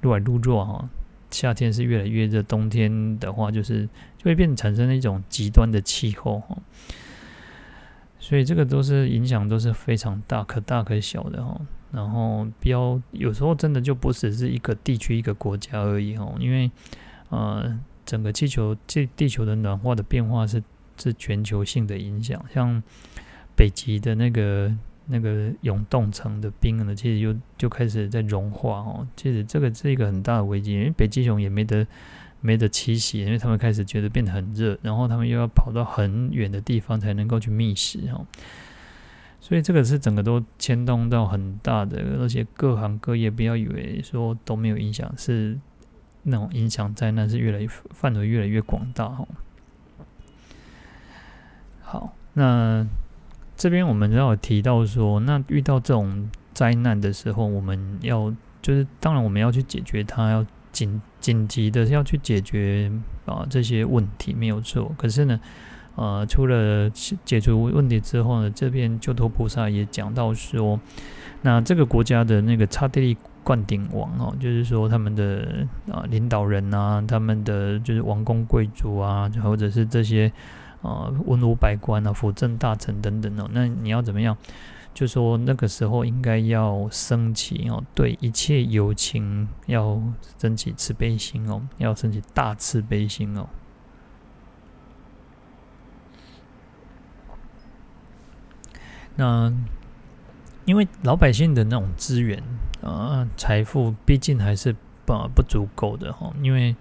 [0.00, 0.88] 如来如弱哈。
[1.30, 6.58] 夏天是越来越热，冬天的话就是就会变产生一种极端的气候哈，
[8.18, 11.58] 所以这个都是影响都是非常大，可大可小的哈。
[11.92, 16.70] 然后比较有时候真的就不只是一个地区一个国家而已哦，因为
[17.28, 20.62] 呃整个气球这地球的暖化的变化是
[20.96, 22.82] 是全球性的影响，像
[23.54, 24.74] 北极的那个。
[25.06, 29.06] 那个永冻层的冰呢，其实又就开始在融化哦。
[29.16, 31.84] 其实这个是一个很大的危机，因为北极熊也没得
[32.40, 38.24] 没得栖息，因为他们开始觉得变得很热，然后他们又要跑到很远的地方才能够去觅食哦。
[39.42, 45.58] 所以这个是整个都牵动到很大的，而且各行各业不要以为说都没有影响，是
[46.22, 49.28] 那种影响灾难是越来越范围越来越广大哦。
[51.82, 52.86] 好，那。
[53.54, 62.90] 这边我们要有提到说，那遇到这种灾难的时候，我们要就是当然我们要去解决它，要紧紧急的要去解决
[63.24, 64.92] 啊这些问题没有错。
[64.98, 65.40] 可是呢，
[65.94, 66.90] 呃，除了
[67.24, 70.78] 解除问题之后呢，这边救托菩萨也讲到说，
[71.42, 80.32] 那这个国家的那个刹帝利灌顶王哦，就是说他们的啊领导人啊，他们的就是王公贵族啊，或者是这些。
[80.82, 84.36] 啊，文武百官啊，辅政大臣等等哦，那你要怎么样？
[84.92, 90.02] 就说那个时候应该要升起哦，对一切有情要
[90.40, 93.46] 升起慈悲心哦，要升起大慈悲心哦。
[99.16, 99.52] 那
[100.64, 102.42] 因为老百姓的那种资源
[102.82, 106.74] 啊，财富毕竟还是不不足够的哈，因为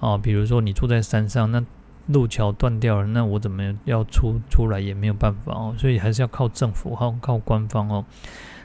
[0.00, 1.64] 啊，比如说你住在山上那。
[2.08, 8.04] 路桥断掉了，那我怎么要出出来也没有办法哦，所以还是要靠政府，靠靠官方哦。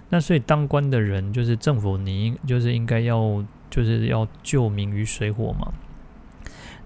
[0.09, 5.71] 那所以当官的人就是政府，你应就是应该要就是要救民于水火嘛。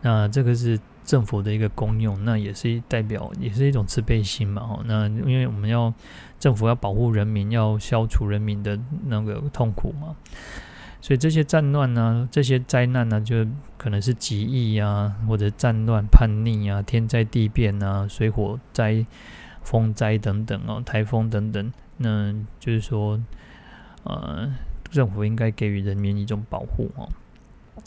[0.01, 4.61] 那这个是政府的一个功用，那也是代表，也是一种慈悲心嘛。
[4.61, 5.93] 哦，那因为我们要
[6.39, 10.15] 政府要保护人民，要消除人民的那个痛苦嘛。
[11.01, 13.45] 所以这些战乱呢，这些灾难呢，就
[13.77, 19.05] 可能是疾疫啊，或者战乱、叛逆啊、天灾地变啊、水火灾、
[19.61, 21.73] 风灾等等哦，台风等等。
[21.97, 23.21] 那就是说，
[24.03, 24.49] 呃，
[24.89, 27.09] 政府应该给予人民一种保护哦，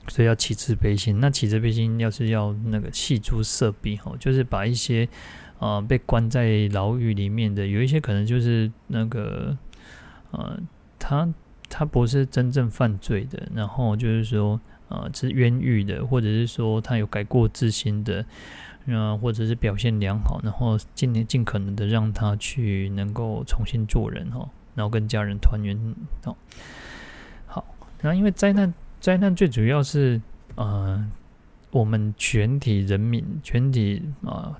[0.09, 1.21] 所以要起慈悲心。
[1.21, 5.09] 那起慈悲心，要是要那个系诸色弊哦，就是把一些、
[5.59, 9.57] 呃、被关在牢狱里面的，有一些可能就是那个
[10.31, 10.59] 呃
[10.99, 11.33] 他。
[11.69, 18.25] 他不是真正犯罪的，然后就是说，呃，是冤狱的，或者是说他有改过自新的，
[18.87, 25.77] 呃，或者是表现良好，然后尽尽可能的让他去能够重新做人哈，然后跟家人团圆
[26.25, 26.37] 哦。
[27.47, 27.65] 好，
[28.01, 28.73] 那因为灾难，
[29.07, 30.21] 灾难最主要是
[30.57, 31.09] 呃，
[31.71, 34.57] 我们全体人民全体啊、呃、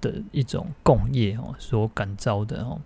[0.00, 2.80] 的一种共业哦所感召的哦。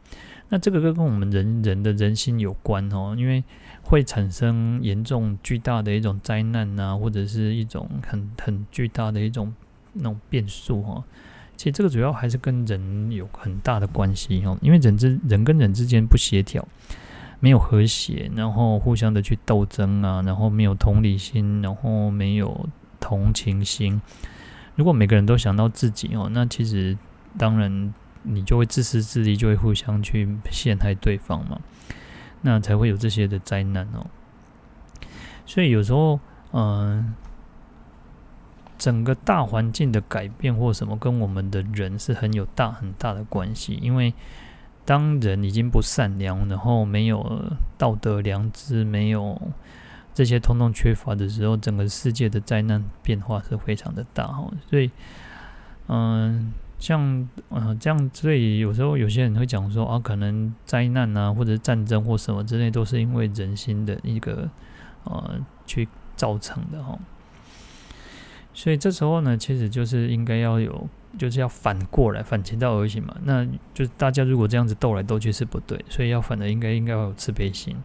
[0.49, 3.45] 那这个跟跟我们人人的人心有关哦，因为
[3.83, 9.53] 会产生严重巨大的一种灾难呐，或者是一种很很巨大的一种
[9.93, 11.05] 那种变数哈。
[11.59, 16.67] 其实这个主要还是跟人有很大的关系哦，因为人之人跟人之间不协调，
[17.43, 24.01] 没有和谐，然后互相的去斗争啊，然后没有同理心，然后没有同情心。
[24.77, 26.97] 如果每个人都想到自己哦，那其实
[27.37, 27.93] 当然。
[28.25, 31.59] 你就会自私自利，就会互相去陷害对方嘛，
[32.43, 34.07] 那才会有这些的灾难哦。
[35.45, 36.21] 所以有时候，
[36.53, 37.17] 嗯、
[38.79, 43.77] 整个大环境的改变或什么，跟我们的人是很有大很大的关系。
[43.83, 44.15] 因为
[44.85, 49.41] 当人已经不善良，然后没有道德良知，没有
[50.13, 54.53] 这些通通缺乏的时候，整个世界的灾难变化是非常的大哦。
[54.69, 54.91] 所以，
[55.87, 64.51] 嗯、像呃这样，所以有时候有些人会讲说啊，可能灾难啊，或者战争或什么之类，都是因为人心的一个
[65.05, 66.99] 呃去造成的哈。
[68.53, 73.17] 所以这时候呢，其实就是应该要有，就是要反过来，反其道而行嘛。
[73.25, 77.77] 那就大家如果这样子斗来斗去是不对，所以要反的应该应该要有慈悲心。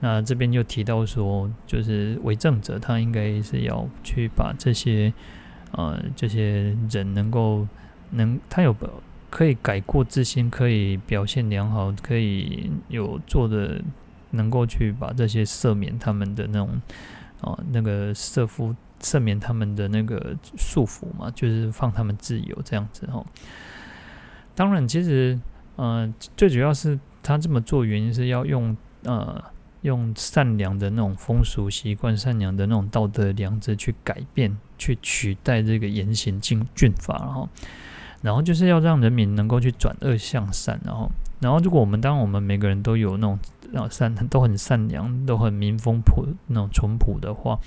[0.00, 5.12] 那这边就提到说，就是为政者他应该是要去把这些
[5.72, 7.66] 呃这些人能够。
[8.14, 8.76] 能，他有
[9.30, 13.80] 可以改过自新，可以表现良好，可以有做的，
[14.32, 16.82] 能够去把这些赦免他们的那种，
[17.40, 23.26] 哦，那个赦夫赦免他们的那个束缚嘛，就是放他们自由这样子哦。
[24.54, 25.38] 当然，其实，
[25.76, 29.42] 呃，最主要是他这么做原因是要用呃
[29.82, 37.48] 用善良的那种风俗习惯、善良的那种道德良知去改变，去取代这个严刑峻峻法，然后。
[38.22, 41.10] 然后就是要让人民能够去转恶向善，然后，
[41.40, 43.36] 然后如果我们当我们每个人都有那种
[43.90, 47.58] 善，都很善良，都很民风朴那种淳朴的话，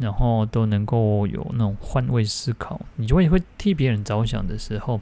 [0.00, 5.00] 然后都能够有那种换位思考，你就会会替别人着想的时候，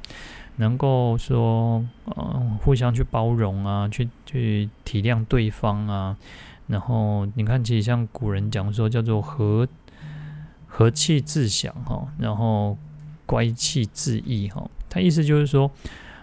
[0.57, 6.17] 能够说呃互相去包容啊，去去体谅对方啊，
[6.67, 9.67] 然后你看，其实像古人讲说叫做和
[10.67, 12.77] 和气自享哈，然后。
[13.29, 15.71] 乖气自逸哈，他意思就是说，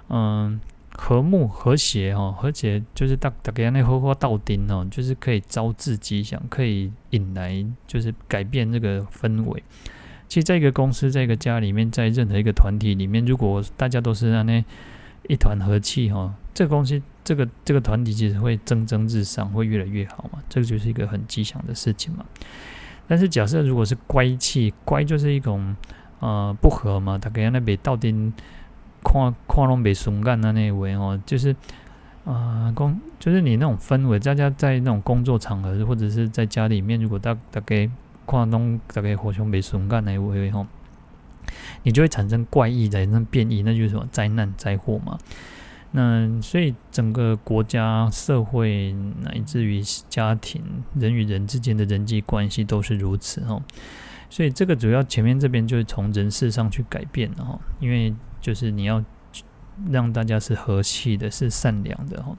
[0.10, 0.60] 嗯，
[0.98, 9.62] 和睦和谐哈，和谐就是大大家那荷花到顶哦，就是可以招致吉祥，可以引来就是改变这个氛围。
[10.28, 14.64] 其实，在一个公司，在一个家里面，在任何一个团体里面，如果大家都是那那
[15.28, 20.40] 一团和气哈，这个公司这个这个团体其实会蒸蒸日上，会越来越好嘛。
[20.50, 22.26] 这个就是一个很吉祥的事情嘛。
[23.08, 25.76] 但是，假设如果是乖气，乖就是一种。
[26.22, 27.18] 呃，不和嘛？
[27.18, 28.10] 他给那边到底
[29.06, 31.56] 看看拢没松干的那位哦，就是
[32.26, 37.88] 啊，工、就是你那种氛围，大家在那种工作场合或者是在家里面，如果大大概
[38.26, 40.66] 看拢大概互相没松干那位吼，
[41.84, 45.20] 你就会产生怪异的那变异，那就是什么灾难灾祸嘛。
[45.92, 48.92] 那所以整个国家、社会
[49.22, 50.62] 乃至于家庭、
[50.96, 53.62] 人与人之间的人际关系都是如此哦。
[54.30, 58.14] 所以这个主要前面这边就是从人事上去改变的哈，因为
[58.46, 59.04] 就是你要
[59.90, 62.38] 让大家是和气的，是善良的哈。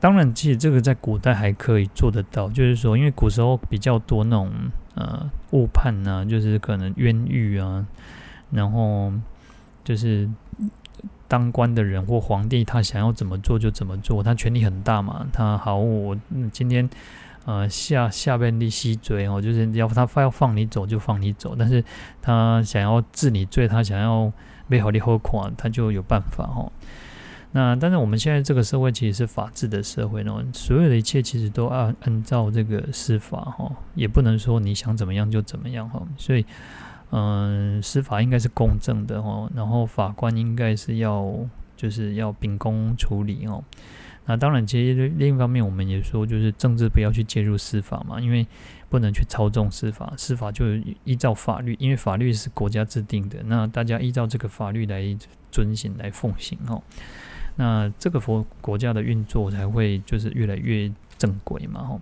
[0.00, 4.50] 当然，其实这个在古代还可以做得到，就是说，因为古时候比较多那种
[4.96, 7.86] 呃误判呐，就是可能冤狱啊，
[8.50, 9.12] 然后
[9.84, 10.28] 就是
[11.28, 16.16] 当官的人或皇帝他想要怎么做就怎么做，他权力很大嘛，他好，我
[16.50, 16.90] 今天。
[17.46, 21.84] 呃下下边的西追哦，就是要他要放你走就放你走，但是
[22.20, 24.32] 他想要治你罪，他想要
[24.66, 26.72] 没好你后款，他就有办法哦。
[27.52, 36.44] 那但是我们现在这个社会其实是法治的社会呢，所有的一切其实都按按照这个司法哈，也不能说你想怎么样就怎么样哈，所以
[37.12, 41.34] 嗯，司法应该是公正的哦，然后法官应该是要
[41.76, 43.62] 就是要秉公处理哦。
[44.26, 48.44] 那当然，其实另一方面我们也说，就是政治不要去介入司法嘛，因为
[48.88, 50.64] 不能去操纵司法，司法就
[51.04, 55.16] 依照法律，因为法律是国家制定的，那大家依照这个法律来
[55.52, 56.82] 遵行来奉行哦。
[57.54, 62.00] 那这个国国家的运作才会就是越来越正规嘛，吼。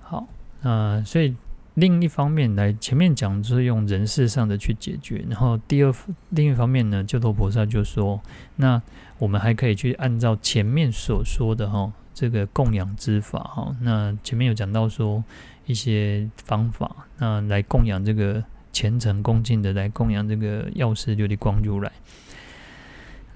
[0.00, 0.26] 好，
[0.62, 1.34] 那所以
[1.74, 5.92] 另一方面来前面讲就是用人事上的去解决，然后第二
[6.30, 8.20] 另一方面呢，救头菩萨就说，
[8.56, 8.80] 那
[9.18, 15.24] 我们还可以去按照前面所说的哈，这个供养之法哈，那前面有讲到说
[15.66, 21.90] 一些方法，那来供养这个虔诚恭敬的来供养这个药师琉璃光如来。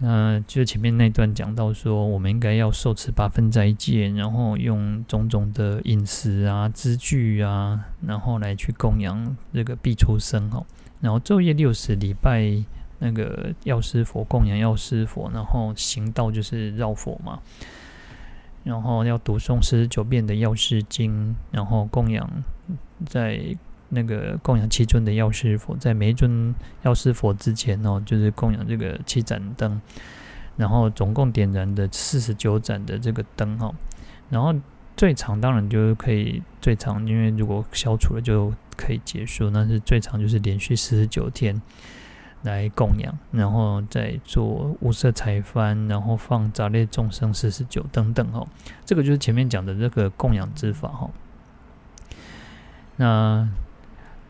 [0.00, 10.64] 那就前面那段讲到说，我们应该要受持八分斋戒，然后用种种的饮食啊、资具啊，然后来去供养这个必出生哦。
[11.00, 12.52] 然后昼夜六十礼拜
[13.00, 17.40] 那个药师佛，供养药师佛，然后行道就是绕佛嘛。
[18.62, 22.30] 然后要读诵四十九遍的药师经，然后供养
[23.04, 23.56] 在。
[23.90, 29.80] 那个供养七尊的药师佛，在每一尊药师佛之前哦，就是供养这个七盏灯，
[30.56, 33.72] 然后总共点燃的四十九盏的这个灯哈，
[34.28, 34.54] 然后
[34.94, 41.62] 最长当然就是可以最长，因为如果消除了就可以结束，那是最长就是连续四十九天
[42.42, 48.46] 来供养，然后再做五色彩幡，然后放杂列众生四十九等等哈，
[48.84, 51.10] 这个就是前面讲的这个供养之法哈，
[52.96, 53.48] 那。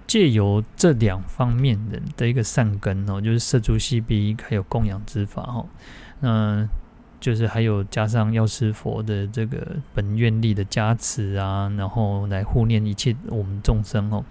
[0.09, 5.67] 借由这两方面的的一个善根哦，就是摄诸系逼，还有供养之法哦，
[6.19, 6.67] 那
[7.21, 14.25] 就是还有加上药师佛的这个本愿力的加持啊，然后来护念一切我们众生哦，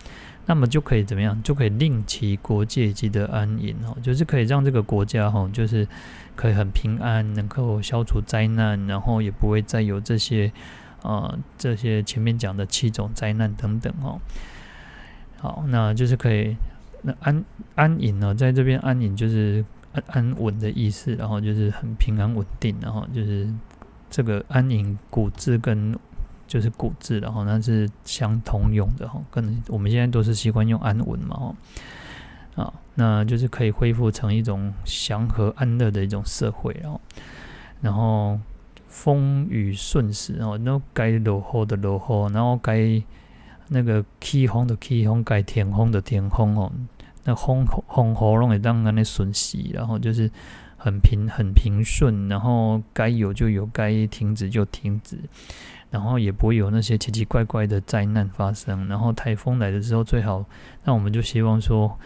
[0.48, 1.40] 那么就可以怎么样？
[1.44, 5.88] 就可以令其国界即得安隐哦，就是可以让这个国家哈，就是
[6.36, 10.52] 可以很平安，能够消除灾难，然后也不会再有这些
[11.04, 14.20] 啊、呃、这些前面讲的七种灾难等等哦。
[15.40, 16.58] 好，那就是可以，
[17.04, 19.64] 那安安隐呢，在这边安隐就是
[19.94, 23.48] 安安稳的意思，然后就是很平安稳定，然后就是
[24.10, 25.96] 这个安隐古字跟
[26.48, 31.36] 就是古字，然后那是相通用的哈，跟我们现在都是习惯用安稳嘛
[32.56, 37.02] 哈，啊，那就是可以恢复成一种祥和安乐的一种社会，然后
[37.82, 38.40] 然后
[38.88, 43.04] 风雨顺时，然后那该落后的落后，然后该。
[43.70, 46.72] 那个起风的起风，该天风的天风哦，
[47.26, 50.32] 那风风喉咙也当然的顺息，然后就是
[50.78, 55.18] 很平很平顺，然后该有就有，该停止就停止，
[55.92, 58.88] 然后也不会有那些奇奇怪怪的灾难发生。
[58.88, 60.46] 然后台风来的时候最好，
[60.86, 62.00] 那我们就希望说，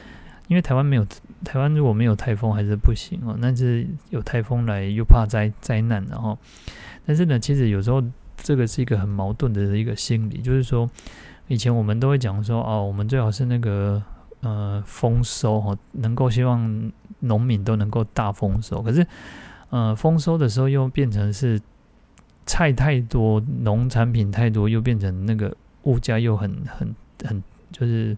[0.48, 1.06] 因为台湾没有
[1.46, 6.36] 台湾如果没有台风还是不行哦，但是有台风来又怕灾灾难，然后
[7.06, 8.04] 但是呢，其实有时候
[8.38, 10.90] 这个是一个很矛盾的一个心理，就是说。
[11.52, 14.02] 以前我们都会讲说，哦，我们最好是那个
[14.40, 16.90] 呃丰收哈，能够希望
[17.20, 18.82] 农民都能够大丰收。
[18.82, 19.06] 可是，
[19.70, 21.60] 呃，丰收的时候又变成是
[22.46, 26.96] 菜太多，农产品太多，又变成那个物价又很很
[27.26, 28.16] 很，就是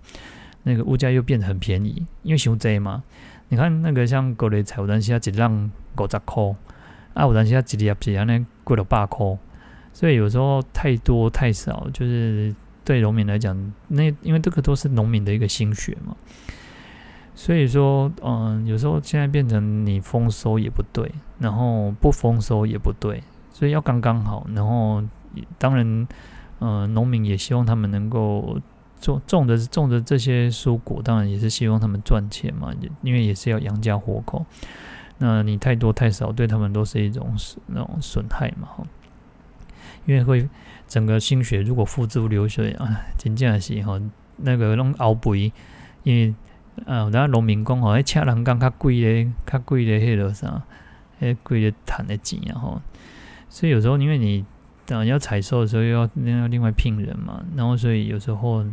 [0.62, 3.04] 那个物价又变得很便宜，因为熊贼嘛。
[3.50, 6.44] 你看那个像高丽菜，有当时要一两五十块，
[7.16, 9.26] 啊，有当时要一粒子安尼贵了八块，
[9.92, 12.54] 所以有时候太多太少就是。
[12.86, 16.16] 对农民来讲，那因为这个都是农民的一个心血嘛，
[17.34, 21.10] 所以说，嗯，有时候现在变成你丰收也不对，
[21.40, 24.46] 然后不丰收也不对，所以要刚刚好。
[24.54, 25.02] 然后，
[25.58, 26.08] 当然，
[26.60, 28.60] 嗯，农民也希望他们能够
[29.00, 34.46] 种种的种的这些蔬果，当然也是希望他们赚钱嘛，因为也是要养家活口。
[35.20, 37.34] 那你太多太少，对他们都是一种
[37.68, 38.68] 那种损害嘛，
[40.06, 40.50] 因为会。
[40.94, 44.00] 整个心血如果付诸流水啊，真正是吼
[44.38, 45.52] 那个拢熬肥，
[46.04, 46.36] 因为
[46.86, 50.62] 啊，咱农民工吼，迄车人工较贵咧，较贵咧，迄落啥，
[51.20, 52.82] 迄贵咧赚的钱啊吼。
[53.50, 54.46] 所以有时候因为你
[54.86, 58.64] 等要采收的时候，又要另要另外聘人嘛，然后所以有时候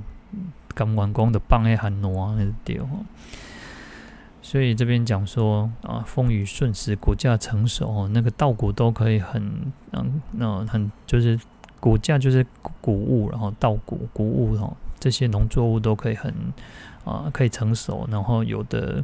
[0.74, 2.86] 刚完工的帮迄很挪那对吼。
[4.42, 11.40] 所以这边讲说啊，风雨顺时，果价成熟，那个稻谷都可以很嗯，那很就是。
[11.80, 12.46] 谷价就是
[12.80, 16.32] 谷物，然后稻谷谷物哦，这些农作物都可以很
[17.04, 19.02] 啊、可以成熟，然后有的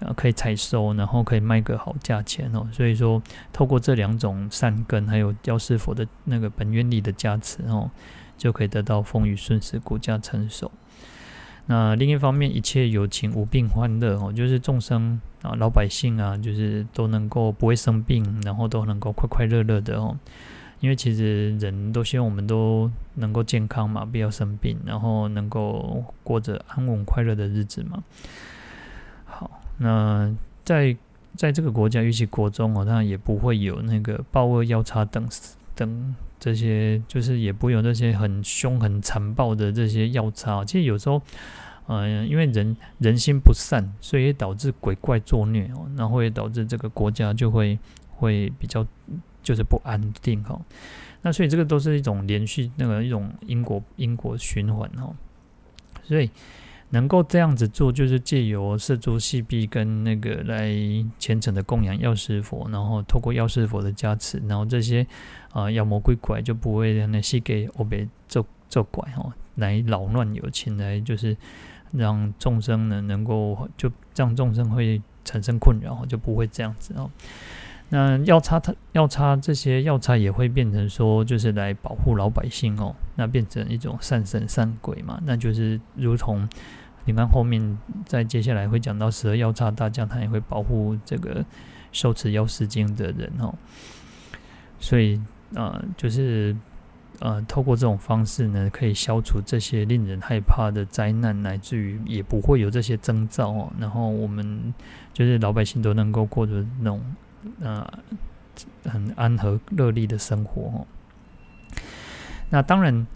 [0.00, 2.68] 啊可以采收，然后可以卖个好价钱哦。
[2.70, 7.90] 所以说，透过这两种善根，还有药师佛的那个本愿力的加持哦，
[8.36, 10.70] 就可以得到风雨顺时，谷价成熟。
[11.66, 20.16] 那另一方面，一切有情无病欢乐哦，就是众生啊，老百姓啊，就是都能够不会生病，然后都能够快快乐乐的哦。
[20.80, 28.02] 因为其实人都希望我们都能够健康嘛，不要生病，然后能够过着安稳快乐的日子嘛。
[29.24, 30.96] 好，那在
[31.36, 35.28] 在这个国家，尤其国中哦，它也不会有那个暴恶药叉等
[35.74, 36.14] 等。
[36.40, 41.20] 这些就是也不会有那些很凶很残暴的这些药叉，其实有时候，
[41.86, 47.78] 嗯、因为人人心不善，所以导致鬼怪作孽哦，然后也导致这个国家就会
[48.08, 48.86] 会比较
[49.42, 50.60] 就是不安定哈。
[51.22, 55.14] 那所以这个都是一种连续那个一种因果因果循环哈，
[56.02, 56.30] 所以。
[56.92, 60.68] 能够这样子做，就是借由摄诸细臂跟那个来
[61.20, 65.06] 虔诚的供养药师佛，然后透过药师佛的加持，然后这些
[65.52, 71.36] 啊妖魔鬼怪就不会让那些给我被做做怪哦，来扰乱有情，来就是
[71.92, 77.08] 让众生呢能够就让众生会产生困扰，就不会这样子哦。
[77.90, 86.48] 那药叉它药叉这些药叉也会变成说，就是来保护老百姓哦，那变成一种善神善鬼嘛，那就是如同。
[87.06, 91.42] 你看后面，在接下来会讲到十二药叉大将，他也会保护这个
[91.92, 93.54] 受持药师经的人哦。
[94.78, 95.16] 所以
[95.54, 96.54] 啊、呃，就是
[97.18, 103.72] 呃，透过这种方式呢，可以消除这些令人害怕的灾难，乃至于也不会有这些征兆哦。
[103.80, 104.72] 然后我们
[105.14, 107.00] 就是老百姓都能够过着那种
[107.60, 107.86] 呃
[108.84, 110.86] 很安和乐利的生活哦。
[112.50, 113.06] 那当然。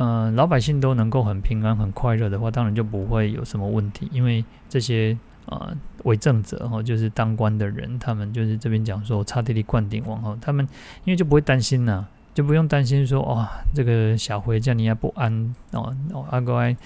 [0.00, 4.08] 呃，老百姓都能够很平安、很快乐的话，当然就不会有什么问题。
[4.12, 10.64] 因为这些呃为政者哈，就是当官的人，他们就是这边讲说，差地利灌顶王哈，他们
[11.04, 13.44] 因为就不会担心呐、就不用担心说、哦，
[13.74, 16.76] 这个小回家你也不安哦哦，阿乖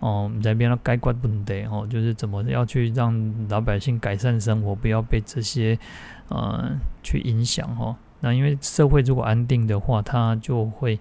[0.00, 5.78] 哦在边了该怪问题哦，就是怎么要去让老百姓改善生活，不要被这些
[6.28, 6.70] 呃
[7.02, 7.96] 去影响哈。
[8.20, 10.98] 那因为社会如果安定的话，他就会。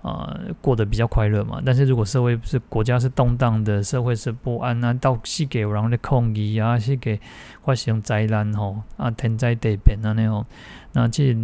[0.00, 1.60] 呃，过得比较快乐嘛。
[1.66, 7.20] 但是如果社会是国家是动荡的，社会是不安啊，到时给有人的抗议啊，是给
[7.64, 10.46] 发生灾难吼啊，天灾地变啊那种，
[10.92, 11.34] 那这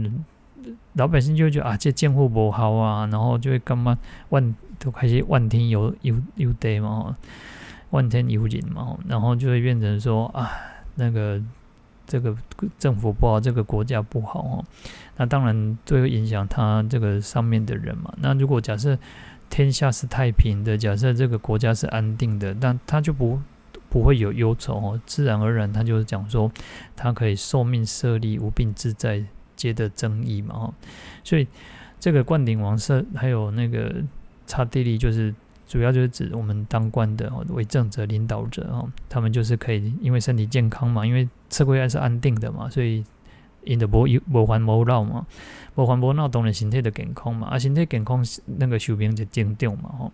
[0.94, 3.96] 老百姓就觉得啊，这政府不好啊，然后就会干嘛
[4.30, 7.16] 万都开始万天尤尤尤地嘛，
[7.90, 10.50] 万天有人嘛，然后就会变成说啊，
[10.94, 11.40] 那个。
[12.06, 12.36] 这个
[12.78, 14.64] 政府不好，这个国家不好哦，
[15.16, 18.12] 那当然都会影响他这个上面的人嘛。
[18.18, 18.96] 那如果假设
[19.48, 23.40] 天下是太平的，假设这个国家是安定的，那他就不
[23.88, 26.52] 不会有忧愁哦，自然而然他就是讲说，
[26.94, 29.24] 他可以寿命设立无病自在，
[29.56, 30.74] 接的争议嘛哈。
[31.22, 31.46] 所以
[31.98, 34.02] 这个灌顶王是还有那个
[34.46, 35.34] 刹帝利就是。
[35.66, 43.02] 主要就是指我们当官的哦，为政者、领导者哦，他们就是可以因为身体健康嘛，因为社会还是安定的嘛，所以
[43.64, 45.26] 因的无忧无烦无恼嘛，
[45.74, 48.24] 无烦无恼当然身体的健康嘛，啊，身体健康
[48.58, 50.12] 那个寿命就增长嘛吼。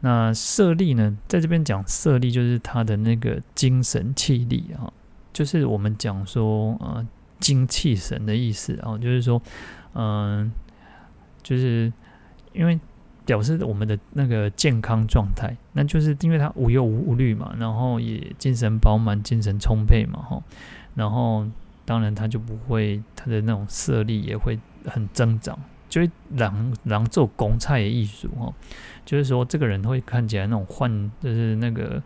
[0.00, 4.90] 那舍利呢，在这边讲舍利就是他的那个精神气力啊，
[5.32, 7.06] 就是我们讲说呃
[7.40, 9.40] 精气神的意思啊，就是说
[9.94, 10.50] 嗯、
[11.42, 11.92] 就是
[12.52, 12.78] 因为。
[13.28, 20.42] 表示我们的那个健康状态，那就是因为他无忧无虑嘛，然后也精神饱满、精神充沛嘛，哈，
[20.94, 21.46] 然后
[21.84, 25.58] 当然他就不会他的那种色力也会很增长，
[25.90, 28.50] 就会让让做公菜的艺术哈，
[29.04, 32.02] 就是说这个人会看起来那种幻，就是那个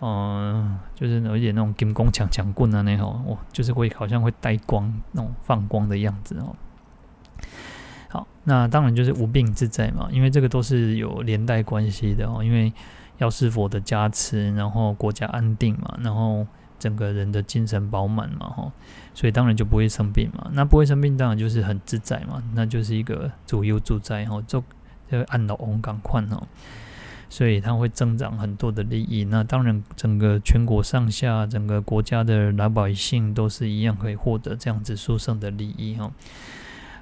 [0.00, 6.54] 嗯、就是有一点那种金光强强棍啊那种，哦，就是会好像会带光那种放光的样子哦。
[8.08, 12.42] 好，那当然就是无病自在嘛，因为这个都是有连带关系的哦。
[12.42, 12.72] 因为
[13.18, 16.46] 药师佛的加持，然后国家安定嘛，然后
[16.78, 18.72] 整个人的精神饱满嘛，哈，
[19.12, 20.48] 所以当然就不会生病嘛。
[20.52, 24.62] 那不会生病，当然就是很自在嘛，那就是一个主忧自在哈，就
[25.10, 26.46] 就按老翁赶快哦，
[27.28, 29.24] 所以它会增长很多的利益。
[29.24, 36.10] 那当然，整个全国上下，整个国家的老百姓都是一样可以获得这样子殊胜的利益哈。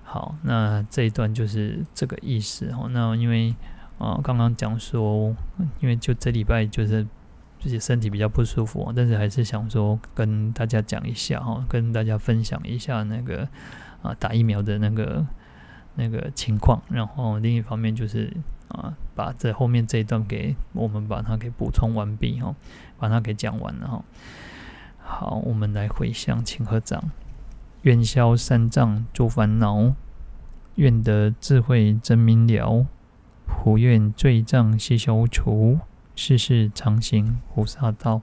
[0.03, 2.89] 好，那这一段就是这个意思哦。
[2.91, 3.55] 那因为
[3.99, 5.35] 啊，刚刚讲说，
[5.81, 7.07] 因为就这礼拜就是
[7.59, 13.49] 自己身体比较不舒服，但是还是想说跟大家讲一下哈，跟大家分享一下那个
[14.03, 15.27] 啊打疫苗的那个
[15.95, 18.33] 那个情况，然后另一方面就是
[18.69, 22.55] 啊，把这后面这一段给我们把它给补充完毕哈，
[22.99, 24.05] 把它给讲完了哈。
[24.99, 27.11] 好，我们来回向，请合掌，
[27.83, 29.95] 愿消三障诸烦恼，
[30.75, 32.87] 愿得智慧真明了，
[33.47, 35.79] 普愿罪障悉消除，
[36.17, 38.21] 世世常行菩萨道。